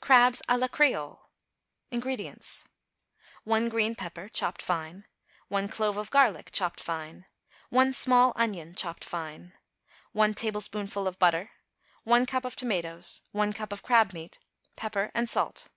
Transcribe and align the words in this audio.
=Crabs 0.00 0.40
à 0.48 0.58
la 0.58 0.68
Creole.= 0.68 1.20
INGREDIENTS. 1.90 2.66
1 3.44 3.68
green 3.68 3.94
pepper, 3.94 4.26
chopped 4.30 4.62
fine. 4.62 5.06
1 5.48 5.68
clove 5.68 5.98
of 5.98 6.10
garlic, 6.10 6.48
chopped 6.50 6.80
fine. 6.80 7.26
1 7.68 7.92
small 7.92 8.32
onion, 8.36 8.74
chopped 8.74 9.04
fine. 9.04 9.52
1 10.12 10.32
tablespoonful 10.32 11.06
of 11.06 11.18
butter. 11.18 11.50
1 12.04 12.24
cup 12.24 12.46
of 12.46 12.56
tomatoes. 12.56 13.20
1 13.32 13.52
cup 13.52 13.70
of 13.70 13.82
crab 13.82 14.14
meat. 14.14 14.38
Pepper 14.76 15.10
and 15.12 15.28
salt. 15.28 15.68